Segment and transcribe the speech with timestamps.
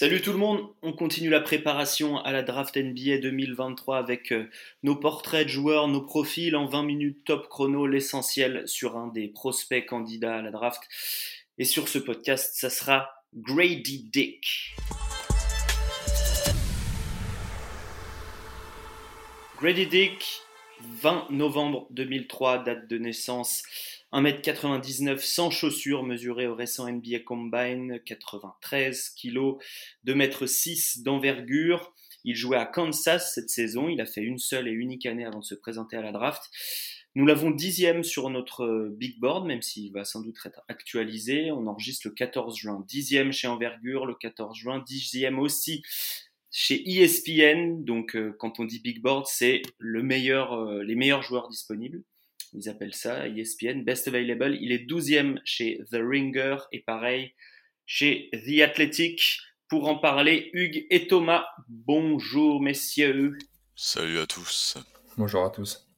[0.00, 4.48] Salut tout le monde, on continue la préparation à la draft NBA 2023 avec euh,
[4.82, 9.28] nos portraits de joueurs, nos profils en 20 minutes top chrono, l'essentiel sur un des
[9.28, 10.80] prospects candidats à la draft.
[11.58, 14.74] Et sur ce podcast, ça sera Grady Dick.
[19.60, 20.40] Grady Dick,
[21.02, 23.64] 20 novembre 2003, date de naissance.
[24.12, 29.56] 1m99 sans chaussures mesuré au récent NBA Combine, 93 kg,
[30.06, 31.94] 2m6 d'envergure.
[32.24, 35.40] Il jouait à Kansas cette saison, il a fait une seule et unique année avant
[35.40, 36.42] de se présenter à la draft.
[37.16, 41.50] Nous l'avons dixième sur notre big board, même s'il va sans doute être actualisé.
[41.50, 45.82] On enregistre le 14 juin, dixième chez Envergure, le 14 juin, dixième aussi
[46.52, 47.84] chez ESPN.
[47.84, 52.04] Donc, euh, quand on dit big board, c'est le meilleur, euh, les meilleurs joueurs disponibles
[52.52, 54.56] ils appellent ça ESPN, Best Available.
[54.60, 57.34] Il est 12e chez The Ringer et pareil
[57.86, 59.38] chez The Athletic.
[59.68, 63.38] Pour en parler, Hugues et Thomas, bonjour messieurs.
[63.76, 64.76] Salut à tous.
[65.16, 65.88] Bonjour à tous.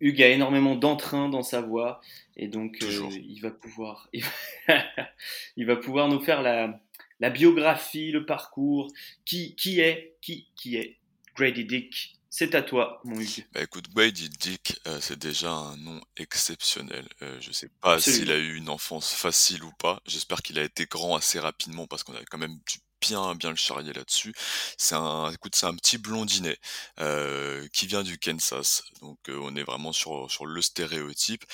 [0.00, 2.00] Hugues a énormément d'entrain dans sa voix
[2.36, 4.10] et donc euh, il va pouvoir
[5.56, 6.82] il va pouvoir nous faire la,
[7.20, 8.92] la biographie, le parcours,
[9.24, 10.98] qui, qui est qui, qui est
[11.34, 12.15] Grady Dick?
[12.38, 13.46] C'est à toi, mon Hugues.
[13.54, 17.08] Bah écoute, Wade Dick, euh, c'est déjà un nom exceptionnel.
[17.22, 20.02] Euh, je sais pas s'il a eu une enfance facile ou pas.
[20.04, 22.58] J'espère qu'il a été grand assez rapidement parce qu'on avait quand même
[23.00, 24.34] bien bien le charrier là-dessus.
[24.76, 26.58] C'est un, écoute, c'est un petit blondinet
[27.00, 31.44] euh, qui vient du Kansas, donc on est vraiment sur sur le stéréotype,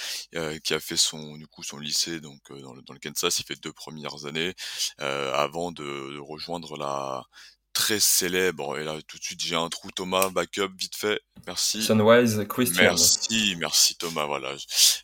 [0.64, 3.39] qui a fait son du coup son lycée donc dans, le, dans le Kansas.
[3.39, 4.52] Il fait deux premières années
[4.98, 7.24] avant de rejoindre la
[7.73, 8.78] très célèbre.
[8.78, 9.91] Et là, tout de suite, j'ai un trou.
[9.91, 11.20] Thomas, backup, vite fait.
[11.47, 11.83] Merci.
[11.83, 12.83] Sunwise Christian.
[12.84, 14.27] Merci, merci Thomas.
[14.27, 14.55] Voilà.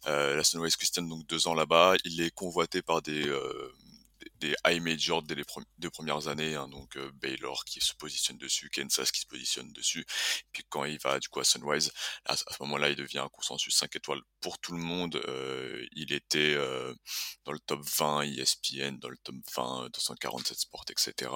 [0.06, 1.94] Euh, la Sunwise Christian, donc deux ans là-bas.
[2.04, 3.72] Il est convoité par des, euh,
[4.38, 5.44] des high majors dès les
[5.78, 9.72] deux premières années, hein, donc euh, Baylor qui se positionne dessus, Kansas qui se positionne
[9.72, 10.06] dessus,
[10.52, 11.92] puis quand il va du coup à Sunrise,
[12.24, 16.12] à ce moment-là il devient un consensus 5 étoiles pour tout le monde, euh, il
[16.12, 16.94] était euh,
[17.44, 21.30] dans le top 20 ESPN, dans le top 20 247 Sport, etc.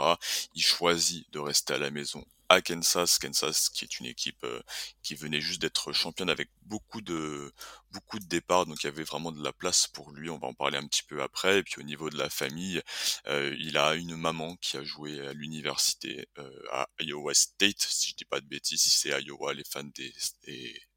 [0.55, 2.25] Il choisit de rester à la maison
[2.61, 4.61] Kansas, Kansas qui est une équipe euh,
[5.03, 7.53] qui venait juste d'être championne avec beaucoup de
[7.91, 10.31] beaucoup de départs, donc il y avait vraiment de la place pour lui.
[10.31, 11.59] On va en parler un petit peu après.
[11.59, 12.83] Et puis au niveau de la famille,
[13.29, 18.11] euh, il a une maman qui a joué à l'université euh, à Iowa State, si
[18.11, 20.12] je dis pas de bêtises, si c'est Iowa, les fans des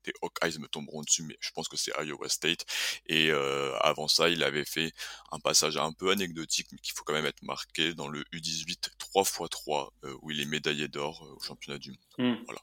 [0.06, 2.66] les Hawkeyes me tomberont dessus, mais je pense que c'est Iowa State.
[3.08, 4.92] Et euh, avant ça, il avait fait
[5.32, 8.90] un passage un peu anecdotique, mais qu'il faut quand même être marqué dans le U18
[9.00, 12.00] 3x3, euh, où il est médaillé d'or euh, au championnat du monde.
[12.18, 12.44] Hmm.
[12.46, 12.62] Voilà.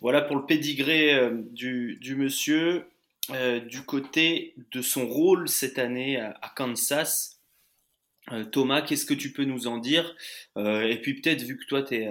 [0.00, 2.88] Voilà pour le pédigré du, du, monsieur.
[3.66, 7.37] du côté de son rôle cette année à, à Kansas,
[8.52, 10.14] Thomas, qu'est-ce que tu peux nous en dire?
[10.56, 12.08] Et puis peut-être, vu que toi, tu es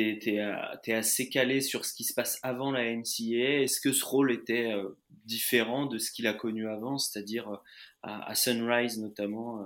[0.00, 3.62] es, assez calé sur ce qui se passe avant la NCA.
[3.62, 7.56] Est-ce que ce rôle était euh, différent de ce qu'il a connu avant, c'est-à-dire euh,
[8.02, 9.64] à, Sunrise notamment,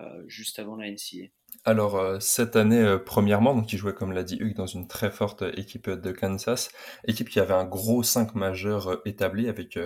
[0.00, 1.26] euh, juste avant la NCA
[1.66, 4.88] alors, euh, cette année, euh, premièrement, donc il jouait, comme l'a dit Hugues, dans une
[4.88, 6.70] très forte équipe de Kansas,
[7.06, 9.78] équipe qui avait un gros 5 majeur euh, établi avec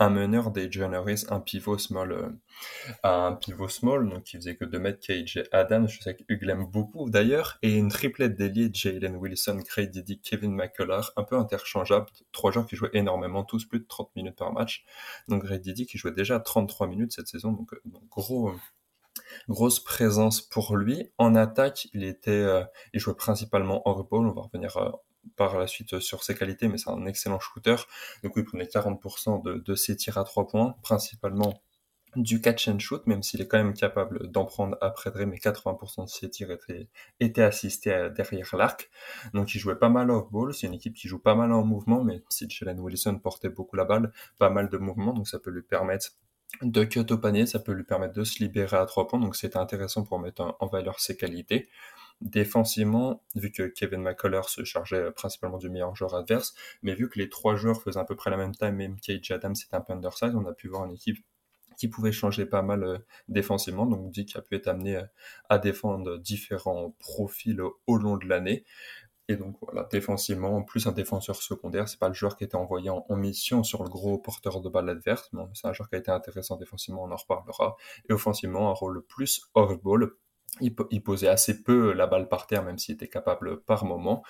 [0.00, 2.34] un meneur des Harris, un pivot small,
[3.04, 6.42] un pivot small, donc qui faisait que 2 mètres, KJ Adams, je sais que Hugues
[6.42, 11.36] l'aime beaucoup d'ailleurs, et une triplette d'ailier, Jalen Wilson, Craig Diddy, Kevin McCullough, un peu
[11.36, 14.84] interchangeable, trois joueurs qui jouaient énormément, tous plus de 30 minutes par match.
[15.28, 17.70] Donc Craig Diddy qui jouait déjà 33 minutes cette saison, donc
[18.10, 18.52] gros
[19.48, 21.10] grosse présence pour lui.
[21.18, 24.26] En attaque, euh, il jouait principalement hors ball.
[24.26, 24.90] On va revenir euh,
[25.36, 27.76] par la suite sur ses qualités, mais c'est un excellent shooter.
[28.22, 31.62] Donc il prenait 40% de, ses tirs à trois points, principalement
[32.16, 35.36] du catch and shoot, même s'il est quand même capable d'en prendre après Dre, mais
[35.36, 36.50] 80% de ses tirs
[37.20, 38.90] étaient, assistés derrière l'arc.
[39.32, 42.02] Donc il jouait pas mal off-ball, c'est une équipe qui joue pas mal en mouvement,
[42.02, 45.50] mais si Jalen Wilson portait beaucoup la balle, pas mal de mouvement, donc ça peut
[45.50, 46.16] lui permettre
[46.62, 49.36] de cut au panier, ça peut lui permettre de se libérer à trois points, donc
[49.36, 51.68] c'est intéressant pour mettre en valeur ses qualités.
[52.20, 57.18] Défensivement, vu que Kevin McCullough se chargeait principalement du meilleur joueur adverse, mais vu que
[57.18, 59.80] les trois joueurs faisaient à peu près la même taille, même Cage Adams c'est un
[59.80, 61.18] peu underside, on a pu voir une équipe
[61.78, 62.98] qui pouvait changer pas mal euh,
[63.28, 65.04] défensivement, donc Dick a pu être amené euh,
[65.48, 68.64] à défendre différents profils au long de l'année.
[69.30, 72.90] Et donc voilà, défensivement, plus un défenseur secondaire, c'est pas le joueur qui était envoyé
[72.90, 75.98] en, mission sur le gros porteur de balle adverse, mais c'est un joueur qui a
[75.98, 77.76] été intéressant défensivement, on en reparlera.
[78.08, 80.10] Et offensivement, un rôle plus off-ball.
[80.60, 84.24] Il, posait assez peu la balle par terre, même s'il était capable par moment.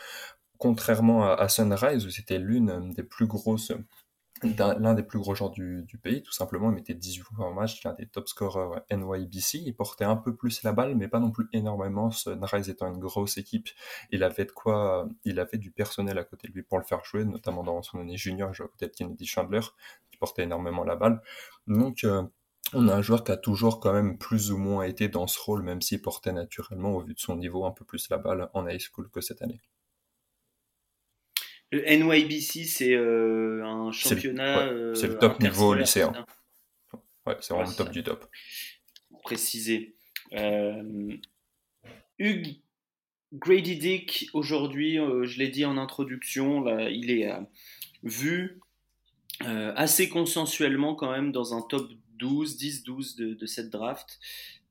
[0.59, 3.73] Contrairement à, Sunrise, où c'était l'une des plus grosses
[4.43, 6.71] l'un des plus gros joueurs du, pays, tout simplement.
[6.71, 9.63] Il mettait 18 points en match, l'un des top scorers NYBC.
[9.65, 12.11] Il portait un peu plus la balle, mais pas non plus énormément.
[12.11, 13.69] Sunrise étant une grosse équipe,
[14.11, 17.05] il avait de quoi, il avait du personnel à côté de lui pour le faire
[17.05, 19.61] jouer, notamment dans son année junior, je peut-être Kennedy Chandler,
[20.11, 21.21] qui portait énormément la balle.
[21.67, 22.23] Donc, euh,
[22.73, 25.41] on a un joueur qui a toujours quand même plus ou moins été dans ce
[25.41, 28.49] rôle, même s'il portait naturellement, au vu de son niveau, un peu plus la balle
[28.55, 29.61] en high school que cette année.
[31.73, 34.69] Le NYBC, c'est euh, un championnat.
[34.95, 36.13] C'est le, top niveau lycéen.
[37.27, 38.27] Ouais, c'est vraiment le top du top.
[39.23, 39.95] Préciser.
[40.33, 41.13] Euh,
[42.19, 42.61] Hugues
[43.33, 47.31] Grady Dick, aujourd'hui, euh, je l'ai dit en introduction, là, il est
[48.03, 48.61] vu
[49.41, 54.19] assez consensuellement quand même dans un top 12, 10-12 de, de, cette draft.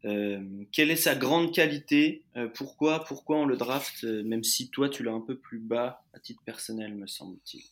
[0.05, 0.39] Euh,
[0.71, 4.87] quelle est sa grande qualité euh, pourquoi, pourquoi on le draft, euh, même si toi
[4.87, 7.63] tu l'as un peu plus bas à titre personnel, me semble-t-il?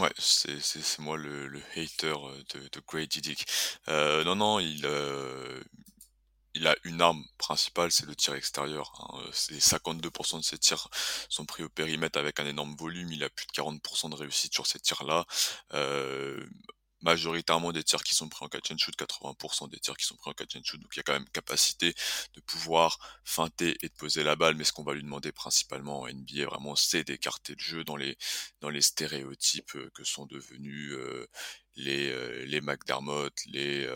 [0.00, 2.14] Ouais, c'est, moi le, hater
[2.54, 3.36] de, de Grady
[3.88, 4.84] non, non, il,
[6.66, 8.92] a une arme principale, c'est le tir extérieur.
[8.98, 9.22] Hein.
[9.32, 10.88] C'est 52% de ses tirs
[11.28, 13.12] sont pris au périmètre avec un énorme volume.
[13.12, 15.24] Il a plus de 40% de réussite sur ces tirs-là.
[17.02, 20.16] Majoritairement des tirs qui sont pris en catch and shoot, 80% des tirs qui sont
[20.16, 20.80] pris en catch and shoot.
[20.80, 21.94] Donc il y a quand même capacité
[22.34, 24.56] de pouvoir feinter et de poser la balle.
[24.56, 27.96] Mais ce qu'on va lui demander principalement en NBA, vraiment, c'est d'écarter le jeu dans
[27.96, 28.16] les
[28.60, 31.26] dans les stéréotypes euh, que sont devenus euh,
[31.76, 33.86] les euh, les McDermott, les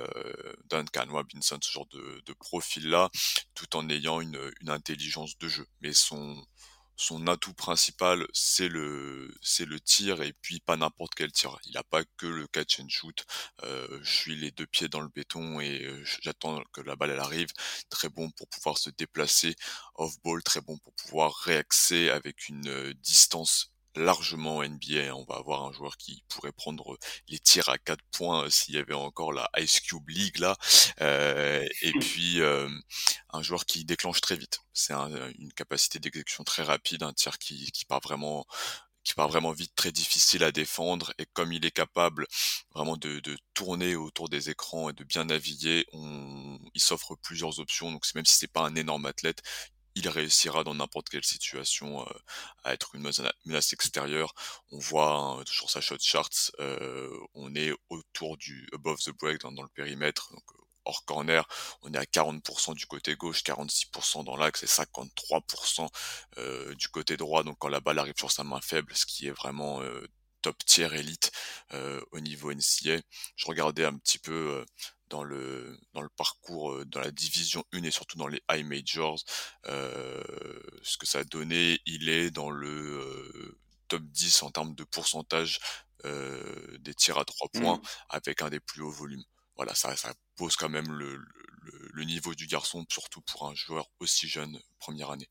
[0.66, 3.10] Duncan Robinson, ce genre de, de profil là,
[3.54, 5.66] tout en ayant une intelligence de jeu.
[5.80, 6.44] Mais son
[7.00, 11.58] son atout principal c'est le c'est le tir et puis pas n'importe quel tir.
[11.64, 13.24] Il a pas que le catch and shoot.
[13.64, 17.10] Euh, je suis les deux pieds dans le béton et euh, j'attends que la balle
[17.10, 17.48] elle arrive.
[17.88, 19.56] Très bon pour pouvoir se déplacer
[19.94, 25.14] off ball, très bon pour pouvoir réaxer avec une euh, distance largement NBA.
[25.14, 26.98] On va avoir un joueur qui pourrait prendre
[27.28, 30.56] les tirs à 4 points euh, s'il y avait encore la Ice Cube League là.
[31.00, 32.68] Euh, et puis euh,
[33.30, 34.60] un joueur qui déclenche très vite.
[34.72, 38.46] C'est une capacité d'exécution très rapide, un tir qui, qui part vraiment
[39.02, 42.26] qui part vraiment vite, très difficile à défendre, et comme il est capable
[42.74, 47.60] vraiment de, de tourner autour des écrans et de bien naviguer, on, il s'offre plusieurs
[47.60, 47.90] options.
[47.90, 49.42] Donc même si c'est pas un énorme athlète,
[49.94, 52.12] il réussira dans n'importe quelle situation euh,
[52.64, 53.10] à être une
[53.44, 54.34] menace extérieure.
[54.70, 59.40] On voit hein, toujours sa shot charts, euh, on est autour du above the break
[59.40, 61.46] dans, le périmètre, donc euh, hors corner,
[61.82, 65.88] on est à 40% du côté gauche, 46% dans l'axe et 53%
[66.74, 67.42] du côté droit.
[67.42, 69.82] Donc quand la balle arrive sur sa main faible, ce qui est vraiment
[70.40, 71.30] top tier élite
[72.12, 72.98] au niveau NCA.
[73.36, 74.64] Je regardais un petit peu
[75.10, 78.64] dans le dans le parcours euh, dans la division 1 et surtout dans les high
[78.64, 79.22] majors
[79.66, 80.22] euh,
[80.82, 83.58] ce que ça a donné il est dans le euh,
[83.88, 85.58] top 10 en termes de pourcentage
[86.06, 87.82] euh, des tirs à 3 points mmh.
[88.08, 89.24] avec un des plus hauts volumes
[89.56, 93.54] voilà ça, ça pose quand même le, le, le niveau du garçon surtout pour un
[93.54, 95.28] joueur aussi jeune première année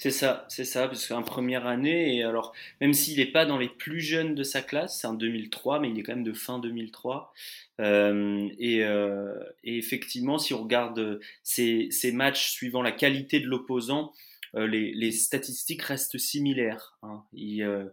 [0.00, 3.58] c'est ça, c'est ça, parce qu'en première année, et alors, même s'il n'est pas dans
[3.58, 6.32] les plus jeunes de sa classe, c'est en 2003, mais il est quand même de
[6.32, 7.34] fin 2003.
[7.82, 13.46] Euh, et, euh, et, effectivement, si on regarde ces, ces matchs suivant la qualité de
[13.46, 14.14] l'opposant,
[14.54, 16.98] euh, les, les, statistiques restent similaires.
[17.02, 17.22] Hein.
[17.34, 17.84] Il, euh,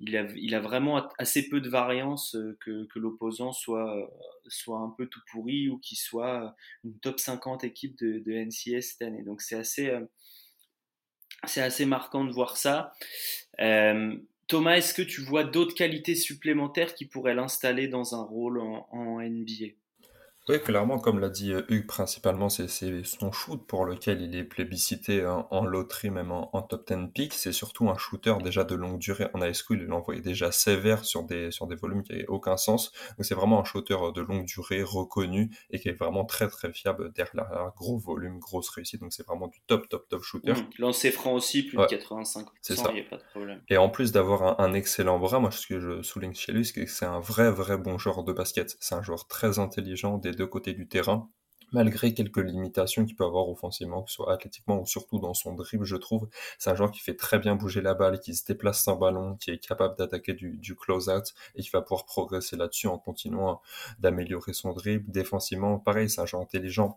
[0.00, 4.12] il, a, il, a, vraiment assez peu de variance euh, que, que l'opposant soit,
[4.48, 8.82] soit un peu tout pourri ou qu'il soit une top 50 équipe de, de NCS
[8.82, 9.22] cette année.
[9.22, 9.96] Donc c'est assez
[11.44, 12.92] c'est assez marquant de voir ça.
[13.60, 14.16] Euh,
[14.48, 19.20] Thomas, est-ce que tu vois d'autres qualités supplémentaires qui pourraient l'installer dans un rôle en
[19.20, 19.74] NBA
[20.48, 22.68] oui, clairement, comme l'a dit euh, Hugues, principalement, c'est
[23.04, 27.34] son shoot pour lequel il est plébiscité en, loterie, même en, top 10 pick.
[27.34, 29.80] C'est surtout un shooter déjà de longue durée en high school.
[29.82, 32.92] Il l'envoyait déjà sévère sur des, sur des volumes qui n'avaient aucun sens.
[33.16, 36.72] Donc c'est vraiment un shooter de longue durée reconnu et qui est vraiment très très
[36.72, 39.00] fiable derrière gros volume, grosse réussite.
[39.00, 40.52] Donc c'est vraiment du top, top, top shooter.
[40.52, 42.44] Mmh, lancer franc aussi, plus de 85%,
[42.90, 43.60] il n'y a pas de problème.
[43.68, 46.84] Et en plus d'avoir un, excellent bras, moi ce que je souligne chez lui, c'est
[46.84, 48.76] que c'est un vrai, vrai bon joueur de basket.
[48.80, 51.28] C'est un joueur très intelligent, des deux côtés du terrain,
[51.72, 55.54] malgré quelques limitations qu'il peut avoir offensivement, que ce soit athlétiquement ou surtout dans son
[55.54, 56.28] dribble, je trouve.
[56.58, 59.36] C'est un joueur qui fait très bien bouger la balle, qui se déplace sans ballon,
[59.36, 63.60] qui est capable d'attaquer du, du close-out et qui va pouvoir progresser là-dessus en continuant
[63.98, 65.10] d'améliorer son dribble.
[65.10, 66.96] Défensivement, pareil, c'est un joueur intelligent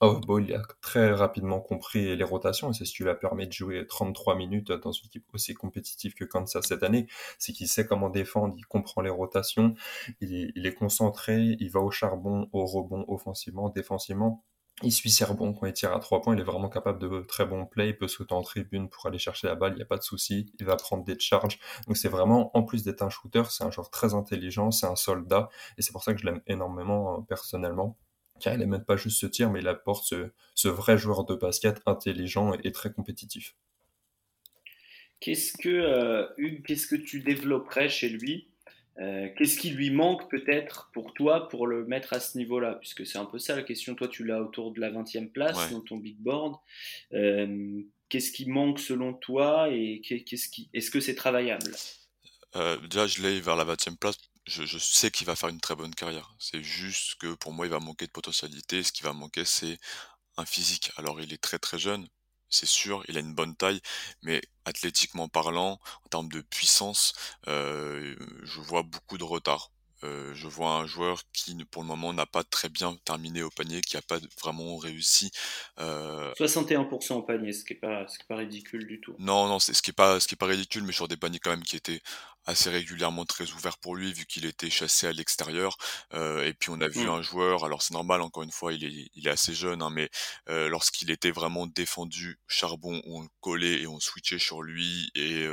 [0.00, 3.46] Off-ball, il a très rapidement compris les rotations et c'est ce qui lui a permis
[3.46, 7.06] de jouer 33 minutes dans une équipe aussi compétitive que Kansas cette année.
[7.38, 9.74] C'est qu'il sait comment défendre, il comprend les rotations,
[10.22, 14.42] il est, concentré, il va au charbon, au rebond, offensivement, défensivement
[14.82, 16.34] Il suit ses rebonds quand il tire à trois points.
[16.34, 17.90] Il est vraiment capable de très bons plays.
[17.90, 19.72] Il peut sauter en tribune pour aller chercher la balle.
[19.72, 20.52] Il n'y a pas de souci.
[20.60, 21.58] Il va prendre des charges.
[21.86, 24.70] Donc c'est vraiment, en plus d'être un shooter, c'est un joueur très intelligent.
[24.70, 25.50] C'est un soldat.
[25.76, 27.98] Et c'est pour ça que je l'aime énormément euh, personnellement.
[28.40, 30.04] Car il n'aime pas juste ce tir, mais il apporte
[30.54, 33.54] ce, vrai joueur de basket intelligent et, très compétitif.
[35.20, 38.50] Qu'est-ce que, euh, Hugues, qu'est-ce que tu développerais chez lui
[38.98, 42.74] euh, qu'est-ce qui lui manque peut-être pour toi pour le mettre à ce niveau-là?
[42.74, 43.94] Puisque c'est un peu ça la question.
[43.94, 46.56] Toi, tu l'as autour de la 20e place dans ton big board.
[47.14, 50.68] Euh, qu'est-ce qui manque selon toi et qu'est-ce qui...
[50.74, 51.72] est-ce que c'est travaillable?
[52.56, 54.18] Euh, Déjà, je l'ai vers la 20e place.
[54.50, 56.34] Je, je sais qu'il va faire une très bonne carrière.
[56.40, 58.82] C'est juste que pour moi, il va manquer de potentialité.
[58.82, 59.78] Ce qui va manquer, c'est
[60.36, 60.90] un physique.
[60.96, 62.08] Alors, il est très très jeune,
[62.48, 63.80] c'est sûr, il a une bonne taille,
[64.22, 67.14] mais athlétiquement parlant, en termes de puissance,
[67.46, 69.70] euh, je vois beaucoup de retard.
[70.02, 73.50] Euh, je vois un joueur qui, pour le moment, n'a pas très bien terminé au
[73.50, 75.30] panier, qui n'a pas vraiment réussi.
[75.78, 79.14] 61% euh, au panier, ce qui n'est pas, pas ridicule du tout.
[79.18, 81.18] Non, non, c'est ce qui n'est pas, ce qui est pas ridicule, mais sur des
[81.18, 82.00] paniers quand même qui étaient
[82.46, 85.76] assez régulièrement très ouverts pour lui, vu qu'il était chassé à l'extérieur.
[86.14, 87.10] Euh, et puis on a vu mmh.
[87.10, 89.90] un joueur, alors c'est normal, encore une fois, il est, il est assez jeune, hein,
[89.90, 90.10] mais
[90.46, 95.46] lorsqu'il était vraiment défendu charbon, on le collait et on switchait sur lui et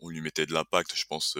[0.00, 0.94] on lui mettait de l'impact.
[0.94, 1.36] Je pense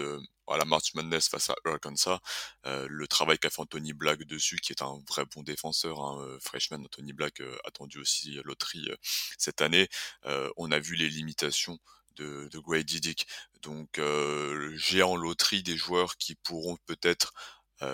[0.53, 2.19] à la March Madness face à Arkansas,
[2.65, 6.19] euh, le travail qu'a fait Anthony Black dessus, qui est un vrai bon défenseur, hein,
[6.21, 8.89] euh, freshman Anthony Black euh, attendu aussi à loterie
[9.37, 9.87] cette année,
[10.57, 11.77] on a vu les limitations
[12.17, 12.59] de, de.
[13.61, 13.99] Donc
[14.75, 17.33] j'ai en loterie des joueurs qui pourront peut-être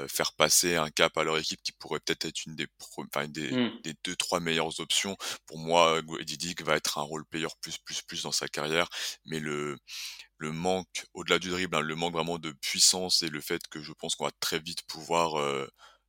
[0.07, 3.81] faire passer un cap à leur équipe qui pourrait peut-être être une des, mmh.
[3.83, 5.17] des, deux trois meilleures options.
[5.45, 8.87] Pour moi, Dick va être un role player plus plus plus dans sa carrière,
[9.25, 9.77] mais le
[10.43, 13.81] le manque, au-delà du dribble, hein, le manque vraiment de puissance et le fait que
[13.81, 15.67] je pense qu'on va très vite pouvoir euh,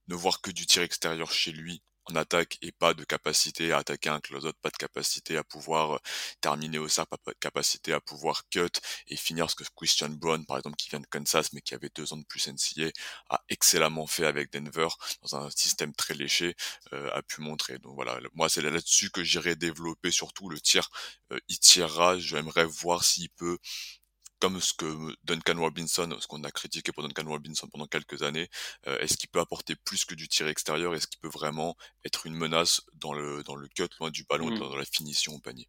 [0.08, 3.78] ne voir que du tir extérieur chez lui en attaque et pas de capacité à
[3.78, 5.98] attaquer un close pas de capacité à pouvoir euh,
[6.40, 8.68] terminer au cercle, pas de capacité à pouvoir cut
[9.08, 11.90] et finir ce que Christian Brown, par exemple, qui vient de Kansas mais qui avait
[11.94, 12.90] deux ans de plus NCA,
[13.30, 14.88] a excellemment fait avec Denver
[15.22, 16.54] dans un système très léché,
[16.92, 17.78] euh, a pu montrer.
[17.78, 20.90] Donc voilà, moi c'est là-dessus que j'irai développer surtout le tir.
[21.48, 23.58] il tirera, j'aimerais voir s'il peut
[24.44, 28.50] comme ce que Duncan Robinson, ce qu'on a critiqué pour Duncan Robinson pendant quelques années,
[28.86, 30.94] euh, est-ce qu'il peut apporter plus que du tir extérieur?
[30.94, 34.50] Est-ce qu'il peut vraiment être une menace dans le, dans le cut, loin du ballon,
[34.50, 34.58] mmh.
[34.58, 35.66] dans, la finition au panier?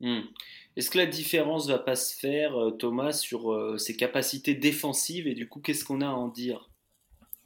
[0.00, 0.20] Mmh.
[0.76, 5.26] Est-ce que la différence va pas se faire, euh, Thomas, sur euh, ses capacités défensives?
[5.26, 6.67] Et du coup, qu'est-ce qu'on a à en dire?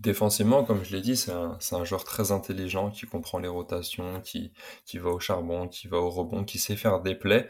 [0.00, 4.20] Défensivement, comme je l'ai dit, c'est un, un, joueur très intelligent qui comprend les rotations,
[4.20, 4.52] qui,
[4.94, 7.48] va au charbon, qui va au rebond, qui sait faire des plays.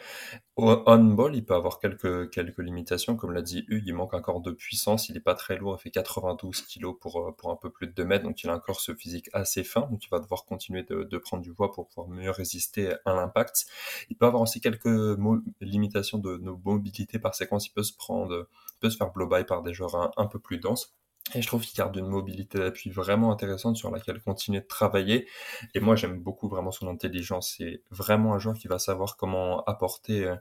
[0.56, 3.16] Au on-ball, il peut avoir quelques, limitations.
[3.16, 5.08] Comme l'a dit Hugues, il manque encore de puissance.
[5.08, 5.78] Il n'est pas très lourd.
[5.80, 8.24] Il fait 92 kg pour, un peu plus de 2 mètres.
[8.24, 9.88] Donc, il a encore ce physique assez fin.
[9.90, 13.64] Donc, il va devoir continuer de, prendre du poids pour pouvoir mieux résister à l'impact.
[14.10, 15.16] Il peut avoir aussi quelques
[15.62, 17.66] limitations de, de mobilité par séquence.
[17.66, 18.46] Il peut se prendre,
[18.80, 20.94] peut se faire blow-by par des joueurs un, un peu plus denses.
[21.34, 25.28] Et je trouve qu'il garde une mobilité d'appui vraiment intéressante sur laquelle continuer de travailler.
[25.74, 27.54] Et moi, j'aime beaucoup vraiment son intelligence.
[27.56, 30.36] C'est vraiment un joueur qui va savoir comment apporter, euh,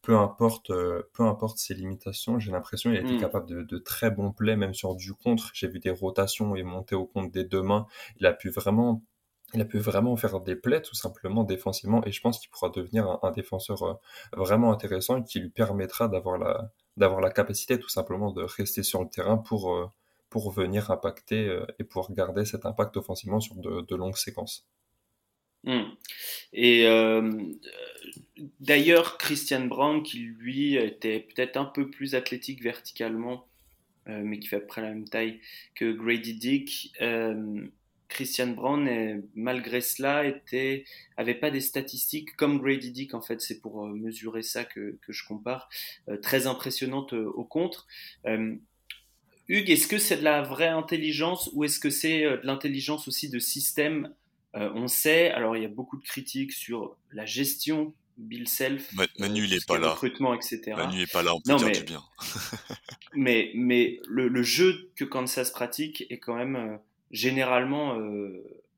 [0.00, 2.38] peu importe, euh, peu importe ses limitations.
[2.38, 3.20] J'ai l'impression qu'il a été mm.
[3.20, 5.50] capable de, très bons plays, même sur du contre.
[5.54, 7.86] J'ai vu des rotations et monter au compte des deux mains.
[8.18, 9.02] Il a pu vraiment
[9.54, 12.70] il a pu vraiment faire des plays tout simplement défensivement et je pense qu'il pourra
[12.70, 13.92] devenir un, défenseur euh,
[14.34, 18.82] vraiment intéressant et qui lui permettra d'avoir la d'avoir la capacité tout simplement de rester
[18.82, 19.92] sur le terrain pour
[20.32, 24.66] pour venir impacter euh, et pouvoir garder cet impact offensivement sur de, longues séquences.
[25.64, 25.90] Hmm.
[26.54, 27.30] Et euh,
[28.58, 33.46] d'ailleurs, Christian Brown, qui lui était peut-être un peu plus athlétique verticalement,
[34.08, 35.38] euh, mais qui fait à peu près la même taille
[35.74, 36.94] que Grady Dick,
[38.08, 40.84] Christian Brown, malgré cela, était,
[41.18, 45.26] avait pas des statistiques comme Grady Dick, en fait, c'est pour mesurer ça que je
[45.26, 45.68] compare,
[46.22, 47.86] très impressionnantes au contre.
[49.52, 53.06] Hugues, est-ce que c'est de la vraie intelligence ou est-ce que c'est euh, de l'intelligence
[53.06, 54.12] aussi de système
[54.56, 58.92] euh, On sait, alors il y a beaucoup de critiques sur la gestion Bill Self,
[59.18, 59.90] Manu, il pas là.
[59.90, 60.74] recrutement, etc.
[60.76, 62.02] Manu n'est pas là, on peut dire du bien.
[63.14, 66.76] mais mais le, jeu que Kansas pratique est quand même euh,
[67.10, 67.98] généralement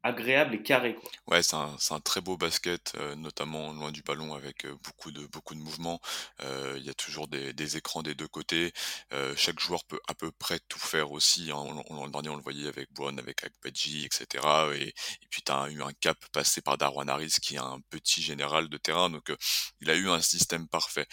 [0.05, 0.97] agréable et carré.
[1.27, 5.11] Ouais, c'est un, un, très beau basket, euh, notamment loin du ballon avec euh, beaucoup
[5.11, 5.99] de beaucoup de mouvements.
[6.43, 8.73] Euh, il y a toujours des, des, écrans des deux côtés.
[9.37, 11.51] chaque joueur peut à peu près tout faire aussi.
[11.51, 11.65] Hein.
[11.89, 14.45] L'an dernier, on le voyait avec Bourne, avec Akbadji, etc.
[14.75, 17.81] Et, et puis tu as eu un cap passé par Darwan Harris, qui est un
[17.89, 19.09] petit général de terrain.
[19.09, 19.33] Donc
[19.81, 21.07] il a eu un système parfait.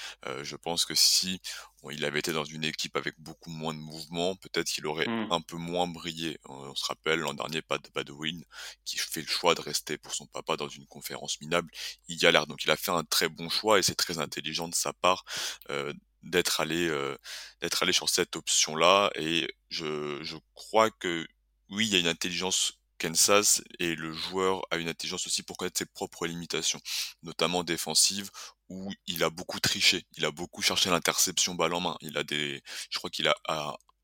[0.44, 1.42] je pense que si
[1.90, 5.32] il avait été dans une équipe avec beaucoup moins de mouvement, peut-être qu'il aurait Mmh.
[5.32, 6.40] un peu moins brillé.
[6.46, 8.44] On, se rappelle l'an dernier, Pat Badwin,
[8.86, 11.70] qui fait le choix de rester pour son papa dans une conférence minable,
[12.08, 12.48] il galère.
[12.48, 15.26] Donc il a fait un très bon choix et c'est très intelligent de sa part
[15.70, 17.18] euh, d'être allé euh,
[17.62, 19.12] d'être allé sur cette option-là.
[19.16, 21.28] Et je, je crois que
[21.70, 25.58] oui, il y a une intelligence Kansas et le joueur a une intelligence aussi pour
[25.58, 26.80] connaître ses propres limitations,
[27.24, 28.30] notamment défensives,
[28.72, 31.98] où il a beaucoup triché, il a beaucoup cherché l'interception balle en main.
[32.02, 33.36] Il a des, je crois qu'il a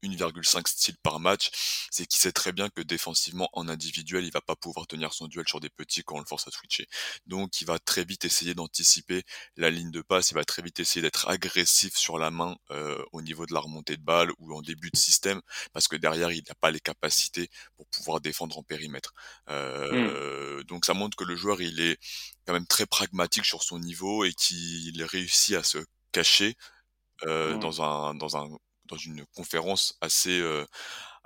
[0.04, 1.50] 1,5 styles par match,
[1.92, 5.28] c'est qu'il sait très bien que défensivement, en individuel, il va pas pouvoir tenir son
[5.28, 6.88] duel sur des petits quand on le force à switcher.
[7.26, 9.24] Donc, il va très vite essayer d'anticiper
[9.56, 13.04] la ligne de passe, il va très vite essayer d'être agressif sur la main euh,
[13.12, 15.42] au niveau de la remontée de balle ou en début de système,
[15.74, 19.14] parce que derrière, il n'a pas les capacités pour pouvoir défendre en périmètre.
[19.50, 21.98] Euh, Donc, ça montre que le joueur, il est
[22.46, 25.80] quand même très pragmatique sur son niveau et qu'il réussit à se
[26.12, 26.56] cacher
[27.26, 28.48] euh, dans un dans un
[28.88, 30.42] dans une conférence assez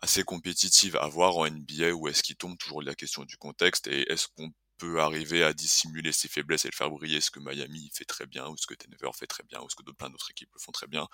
[0.01, 3.87] assez compétitive à voir en NBA où est-ce qu'il tombe toujours la question du contexte
[3.87, 7.21] et est-ce qu'on peut arriver à dissimuler ses faiblesses et le faire briller?
[7.21, 9.75] Ce que Miami fait très bien ou ce que Denver fait très bien ou ce
[9.75, 11.07] que plein d'autres équipes le font très bien?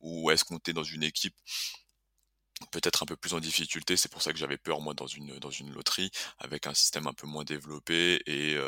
[0.00, 1.36] Ou est-ce qu'on est dans une équipe
[2.72, 3.96] peut-être un peu plus en difficulté?
[3.96, 7.06] C'est pour ça que j'avais peur moi dans une dans une loterie avec un système
[7.06, 8.58] un peu moins développé et,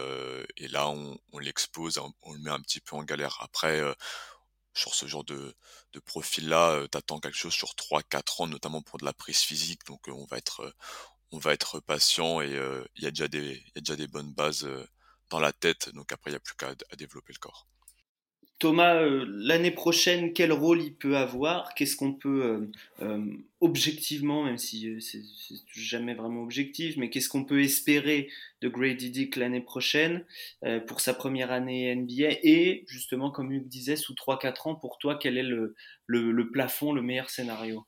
[0.56, 3.38] et là on, l'expose, on, le met un petit peu en galère.
[3.40, 3.82] Après
[4.74, 5.54] sur ce genre de,
[5.92, 9.84] de profil-là, t'attends quelque chose sur 3-4 ans, notamment pour de la prise physique.
[9.86, 10.74] Donc on va être,
[11.32, 12.50] on va être patient et
[12.96, 14.68] il y a déjà des, y a déjà des bonnes bases
[15.30, 15.90] dans la tête.
[15.90, 17.66] Donc après, il n'y a plus qu'à à développer le corps.
[18.60, 21.74] Thomas, euh, l'année prochaine, quel rôle il peut avoir?
[21.74, 22.70] Qu'est-ce qu'on peut euh,
[23.02, 25.22] euh, objectivement, même si c'est
[25.72, 28.30] jamais vraiment objectif, mais qu'est-ce qu'on peut espérer
[28.60, 30.24] de Grady Dick l'année prochaine
[30.86, 35.18] pour sa première année NBA Et justement, comme Hugues disait, sous 3-4 ans, pour toi,
[35.20, 35.74] quel est le,
[36.52, 37.84] plafond, le meilleur scénario?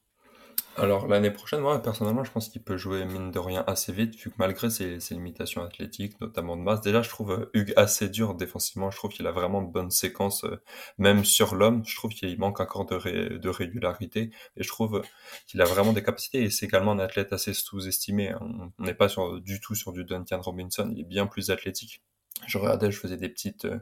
[0.77, 4.15] Alors l'année prochaine, moi personnellement, je pense qu'il peut jouer mine de rien assez vite,
[4.17, 8.09] vu que malgré ses, limitations athlétiques, notamment de masse, déjà je trouve euh, Hugues assez
[8.09, 10.61] dur défensivement, je trouve qu'il a vraiment de bonnes séquences, euh,
[10.99, 15.03] même sur l'homme, je trouve qu'il manque encore de, régularité, et je trouve
[15.47, 18.73] qu'il a vraiment des capacités, et c'est également un athlète assez sous-estimé, hein.
[18.79, 19.09] on n'est pas
[19.43, 22.03] du tout sur du Duncan Robinson, il est bien plus athlétique
[22.47, 23.79] je regardais, je faisais des petites, euh,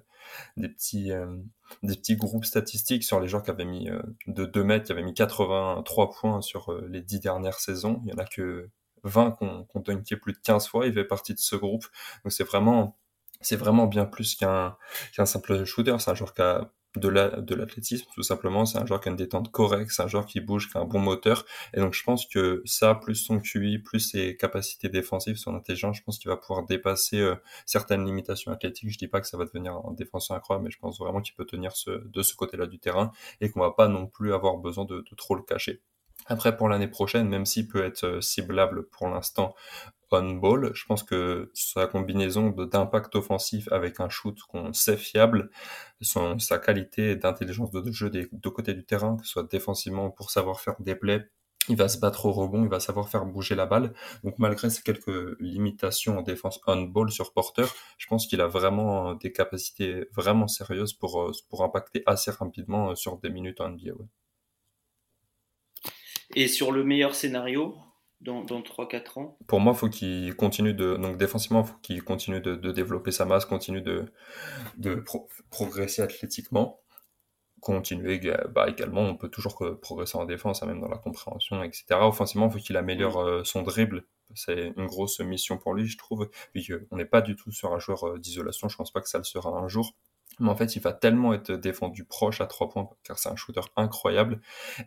[0.57, 1.37] des petits, euh,
[1.83, 4.93] des petits groupes statistiques sur les joueurs qui avaient mis euh, de 2 mètres, qui
[4.93, 8.03] avaient mis 83 points sur les 10 dernières saisons.
[8.05, 8.71] Il y en a que
[9.05, 10.87] 20 qu'on qu dunké plus de 15 fois.
[10.87, 11.87] Il fait partie de ce groupe.
[12.25, 12.99] Donc c'est vraiment,
[13.41, 14.77] c'est vraiment bien plus qu'un
[15.15, 15.97] qu'un simple shooter.
[15.99, 18.67] C'est un joueur qui a de la, de l'athlétisme, tout simplement.
[18.67, 20.81] C'est un joueur qui a une détente correcte, c'est un joueur qui bouge, qui a
[20.81, 21.45] un bon moteur.
[21.75, 25.97] Et donc, je pense que ça, plus son QI, plus ses capacités défensives, son intelligence,
[25.97, 27.35] je pense qu'il va pouvoir dépasser euh,
[27.67, 28.91] certaines limitations athlétiques.
[28.91, 31.35] Je dis pas que ça va devenir un défenseur incroyable, mais je pense vraiment qu'il
[31.35, 34.85] peut tenir de ce côté-là du terrain et qu'on va pas non plus avoir besoin
[34.85, 35.83] de, de trop le cacher.
[36.27, 39.55] Après, pour l'année prochaine, même s'il peut être euh, ciblable pour l'instant
[40.15, 45.51] on-ball, je pense que sa combinaison d'impact offensif avec un shoot qu'on sait fiable,
[46.01, 50.11] son, sa qualité d'intelligence de jeu des deux côtés du terrain, que ce soit défensivement
[50.11, 51.29] pour savoir faire des plays,
[51.69, 53.95] il va se battre au rebond, il va savoir faire bouger la balle.
[54.23, 59.15] Donc malgré ces quelques limitations en défense on-ball sur porteur, je pense qu'il a vraiment
[59.15, 61.33] des capacités vraiment sérieuses pour, euh,
[61.65, 63.95] impacter assez rapidement euh, sur des minutes en NBA.
[66.35, 67.77] Et sur le meilleur scénario,
[68.25, 69.39] dans, dans 3-4 ans?
[69.47, 70.97] Pour moi, il faut qu'il continue de.
[70.97, 74.07] Donc, défensivement, il faut qu'il continue de, de, développer sa masse, continue de,
[74.77, 76.81] de pro progresser athlétiquement.
[77.61, 81.85] Continuer bah, également, on peut toujours progresser en défense, hein, même dans la compréhension, etc.
[81.93, 84.05] Offensivement, il faut qu'il améliore euh, son dribble.
[84.35, 86.29] C'est une grosse mission pour lui, je trouve.
[86.53, 89.09] Puis on n'est pas du tout sur un joueur euh, d'isolation, je pense pas que
[89.09, 89.95] ça le sera un jour.
[90.41, 93.37] Mais en fait, il va tellement être défendu proche à trois points, car c'est un
[93.37, 94.41] shooter incroyable.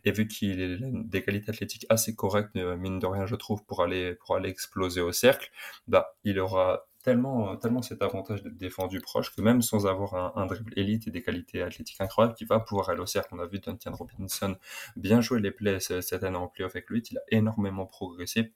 [0.06, 3.64] Et vu qu'il a des qualités athlétiques assez correctes, euh, mine de rien, je trouve,
[3.66, 5.50] pour aller, pour aller exploser au cercle,
[5.88, 10.46] bah, il aura tellement, tellement cet avantage d'être défendu proche que même sans avoir un,
[10.46, 13.30] dribble élite et des qualités athlétiques incroyables, il va pouvoir aller au cercle.
[13.32, 14.58] On a vu Duncan Robinson
[14.98, 17.02] bien jouer les plays cette année en playoff avec lui.
[17.10, 18.52] Il a énormément progressé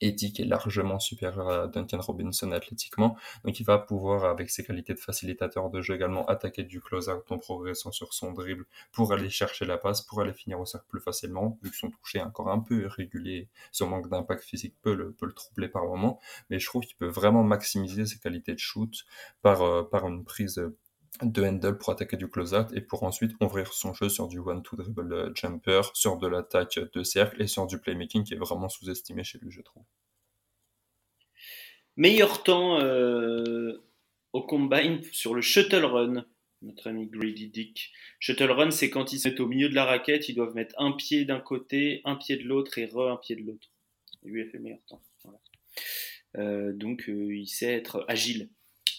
[0.00, 3.16] Eddie qui est largement supérieur à Duncan Robinson athlétiquement.
[3.44, 7.24] Donc il va pouvoir, avec ses qualités de facilitateur de jeu également, attaquer du close-out
[7.30, 10.86] en progressant sur son dribble pour aller chercher la passe, pour aller finir au cercle
[10.88, 14.74] plus facilement, vu que son toucher est encore un peu irrégulier, son manque d'impact physique
[14.82, 16.20] peut le, peut le troubler par moment.
[16.50, 19.04] Mais je trouve qu'il peut vraiment maximiser ses qualités de shoot
[19.42, 20.60] par, euh, par une prise
[21.22, 24.76] de handle pour attaquer du close-out et pour ensuite ouvrir son jeu sur du one-two
[24.76, 28.68] dribble euh, jumper, sur de l'attaque de cercle et sur du playmaking qui est vraiment
[28.68, 29.84] sous-estimé chez lui, je trouve.
[31.96, 33.84] Meilleur temps euh,
[34.32, 36.26] au combine sur le shuttle run
[36.62, 37.92] notre ami Grady Dick.
[38.18, 40.74] Shuttle run, c'est quand ils se mettent au milieu de la raquette, ils doivent mettre
[40.78, 43.68] un pied d'un côté, un pied de l'autre et re un pied de l'autre.
[44.24, 45.02] Et lui a fait le meilleur temps.
[46.38, 48.50] Euh, donc il sait être agile.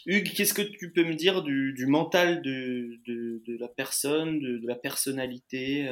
[0.08, 3.00] Hugues, qu'est-ce que tu peux me dire du, mental de,
[3.60, 5.90] la personne, de, la personnalité,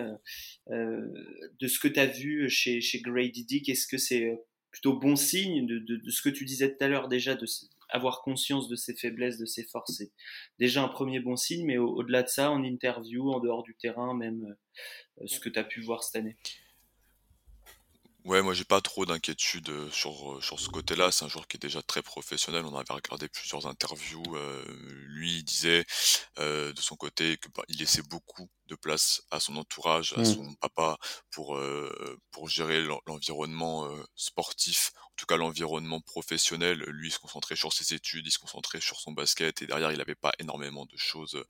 [0.69, 4.39] de ce que tu as vu chez, chez Grady Dick Est-ce que c'est
[4.71, 7.45] plutôt bon signe de, ce que tu disais tout à l'heure déjà, de
[7.89, 10.11] avoir conscience de ses faiblesses, de ses forces, c'est
[10.59, 14.13] déjà un premier bon signe, mais au-delà de ça, en interview, en dehors du terrain,
[14.13, 14.55] même
[15.21, 16.35] euh, ce que tu as pu voir cette année.
[18.25, 21.11] Ouais, moi j'ai pas trop d'inquiétude euh, sur, euh, sur ce côté-là.
[21.11, 22.65] C'est un joueur qui est déjà très professionnel.
[22.65, 24.23] On avait regardé plusieurs interviews.
[25.07, 25.85] lui, il disait
[26.37, 30.25] de son côté que bah, il laissait beaucoup de place à son entourage, à mmh.
[30.25, 30.97] son papa
[31.29, 31.59] pour
[32.31, 37.93] pour gérer l'environnement sportif en tout cas l'environnement professionnel, lui il se concentrait sur ses
[37.93, 41.41] études, il se concentrait sur son basket et derrière il n'avait pas énormément de choses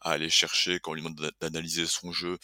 [0.00, 0.80] à aller chercher.
[0.80, 2.38] Quand on lui demande d'analyser son jeu,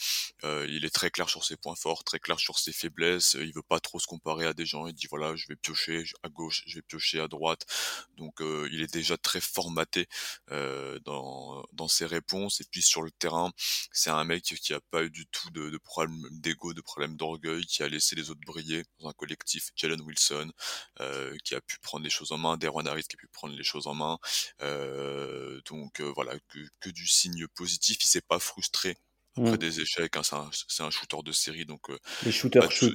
[0.44, 3.34] euh, il est très clair sur ses points forts, très clair sur ses faiblesses.
[3.40, 4.87] Il veut pas trop se comparer à des gens.
[4.87, 7.66] Il dit voilà je vais piocher à gauche, je vais piocher à droite.
[8.16, 10.07] Donc euh, il est déjà très formaté
[10.50, 13.52] euh, dans, dans ses réponses et puis sur le terrain
[13.92, 17.16] c'est un mec qui a pas eu du tout de, de problème d'ego, de problème
[17.16, 19.70] d'orgueil, qui a laissé les autres briller dans un collectif.
[19.76, 20.50] Jalen Wilson,
[21.00, 23.54] euh, qui a pu prendre les choses en main, Derwan Harris qui a pu prendre
[23.54, 24.18] les choses en main.
[25.66, 26.35] Donc voilà,
[26.81, 27.98] que, du signe positif.
[28.02, 28.96] Il s'est pas frustré
[29.37, 29.57] après mmh.
[29.57, 30.16] des échecs.
[30.16, 31.88] Hein, c'est un, shooter de série, donc
[32.24, 32.94] les shooters shoot.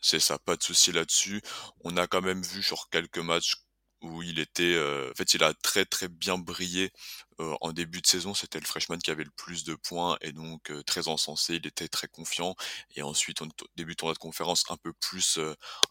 [0.00, 1.42] C'est ça, pas de souci là-dessus.
[1.84, 3.56] On a quand même vu sur quelques matchs
[4.02, 4.78] où il était,
[5.10, 6.90] en fait, il a très très bien brillé
[7.38, 8.32] en début de saison.
[8.32, 11.56] C'était le freshman qui avait le plus de points et donc très encensé.
[11.56, 12.54] Il était très confiant.
[12.96, 15.38] Et ensuite, au début de tournoi de conférence, un peu plus,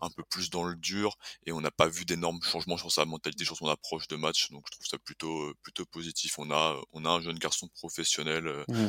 [0.02, 1.18] un peu plus dans le dur.
[1.46, 4.50] Et on n'a pas vu d'énormes changements sur sa mentalité, sur son approche de match.
[4.50, 6.40] Donc, je trouve ça plutôt, plutôt positif.
[6.40, 8.88] On a, on a un jeune garçon professionnel mmh.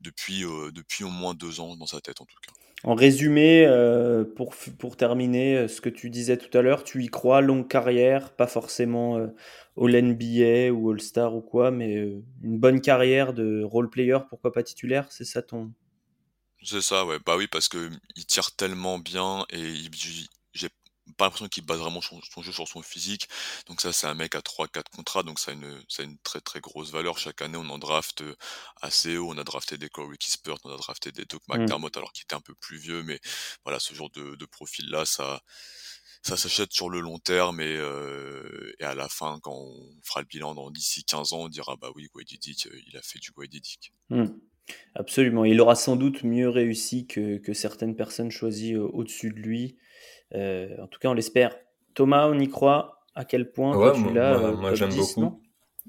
[0.00, 0.40] depuis,
[0.72, 2.52] depuis au moins deux ans dans sa tête en tout cas.
[2.84, 7.08] En résumé, euh, pour, terminer, euh, ce que tu disais tout à l'heure, tu y
[7.08, 9.28] crois, longue carrière, pas forcément euh,
[9.80, 11.94] All-NBA ou All-Star ou quoi, mais
[12.42, 15.72] une bonne carrière de role-player, pourquoi pas titulaire, c'est ça ton...
[16.62, 17.16] C'est ça, ouais.
[17.24, 19.90] Bah oui, parce que il tire tellement bien et il,
[21.14, 23.28] pas l'impression qu'il base vraiment son, jeu sur son physique.
[23.66, 26.18] Donc ça, c'est un mec à 3-4 contrats, donc ça a, une, ça a une
[26.18, 27.18] très très grosse valeur.
[27.18, 28.36] Chaque année, on en draft euh,
[28.82, 29.30] assez haut.
[29.30, 31.58] On a drafté des Corey Kispert, on a drafté des Doc mmh.
[31.58, 33.02] McDermott, alors qu'il était un peu plus vieux.
[33.02, 33.20] Mais
[33.64, 35.42] voilà, ce genre de, de profil-là, ça
[36.24, 40.20] ça s'achète sur le long terme et, euh, et, à la fin, quand on fera
[40.20, 43.02] le bilan dans d'ici 15 ans, on dira bah oui, Guedi Dick, euh, il a
[43.02, 43.92] fait du Guedi Dick.
[44.08, 44.28] Mmh.
[44.94, 45.44] Absolument.
[45.44, 49.76] Il aura sans doute mieux réussi que, que certaines personnes choisies au-dessus de lui.
[50.34, 51.56] Euh, en tout cas, on l'espère.
[51.94, 55.40] Thomas, on y croit À quel point tu l'as Moi, euh, j'aime beaucoup.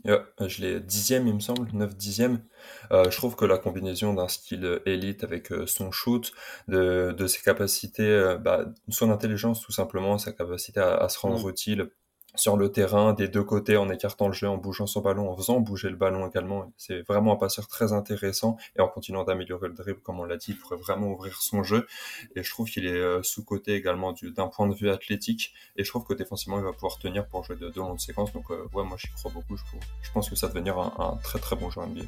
[0.05, 2.43] je l'ai dixième, il me semble, 9 dixième.
[2.91, 6.31] Euh, je trouve que la combinaison d'un style élite avec son shoot,
[6.67, 11.49] de, de ses capacités, bah, son intelligence tout simplement, sa capacité à, se rendre mm.
[11.49, 11.89] utile
[12.35, 15.35] sur le terrain des deux côtés en écartant le jeu, en bougeant son ballon, en
[15.35, 16.71] faisant bouger le ballon également.
[16.77, 20.37] C'est vraiment un passeur très intéressant et en continuant d'améliorer le dribble, comme on l'a
[20.37, 21.87] dit, il pourrait vraiment ouvrir son jeu.
[22.35, 25.89] Et je trouve qu'il est euh, sous-côté également d'un point de vue athlétique et je
[25.89, 28.33] trouve que défensivement il va pouvoir tenir pour jouer de, longues séquences.
[28.33, 29.57] Donc euh, ouais, moi j'y crois beaucoup.
[29.57, 29.63] Je,
[30.01, 32.03] je, pense que ça va devenir un, un très très bon joueur NBA.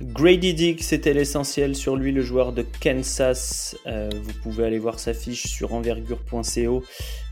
[0.00, 3.76] Grady Dick, c'était l'essentiel sur lui, le joueur de Kansas.
[3.88, 6.84] Euh, vous pouvez aller voir sa fiche sur envergure.co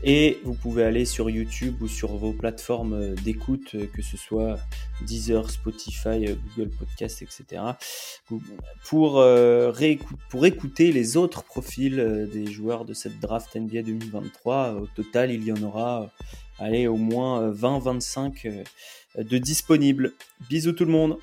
[0.03, 4.57] et vous pouvez aller sur YouTube ou sur vos plateformes d'écoute, que ce soit
[5.05, 6.25] Deezer, Spotify,
[6.57, 7.61] Google Podcast, etc.
[8.83, 9.71] Pour, euh,
[10.29, 14.73] pour écouter les autres profils euh, des joueurs de cette draft NBA 2023.
[14.73, 16.11] Au total, il y en aura
[16.59, 18.65] allez, au moins 20-25
[19.17, 20.11] de disponibles.
[20.49, 21.17] Bisous tout le monde